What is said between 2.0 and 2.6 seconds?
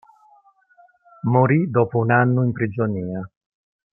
anno in